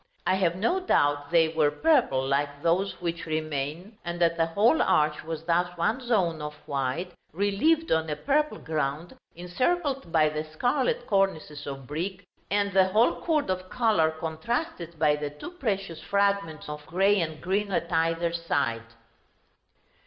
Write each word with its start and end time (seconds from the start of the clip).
I 0.25 0.33
have 0.33 0.55
no 0.55 0.79
doubt 0.79 1.29
they 1.29 1.49
were 1.49 1.69
purple, 1.69 2.27
like 2.27 2.63
those 2.63 2.99
which 3.01 3.27
remain, 3.27 3.99
and 4.03 4.19
that 4.19 4.35
the 4.35 4.47
whole 4.47 4.81
arch 4.81 5.23
was 5.23 5.43
thus 5.43 5.77
one 5.77 5.99
zone 6.01 6.41
of 6.41 6.55
white, 6.65 7.13
relieved 7.33 7.91
on 7.91 8.09
a 8.09 8.15
purple 8.15 8.57
ground, 8.57 9.15
encircled 9.35 10.11
by 10.11 10.27
the 10.29 10.43
scarlet 10.43 11.05
cornices 11.05 11.67
of 11.67 11.85
brick, 11.85 12.25
and 12.49 12.73
the 12.73 12.85
whole 12.87 13.21
chord 13.21 13.51
of 13.51 13.69
color 13.69 14.09
contrasted 14.09 14.97
by 14.97 15.15
the 15.15 15.29
two 15.29 15.51
precious 15.51 16.01
fragments 16.01 16.67
of 16.67 16.83
grey 16.87 17.21
and 17.21 17.39
green 17.39 17.71
at 17.71 17.91
either 17.93 18.33
side. 18.33 18.95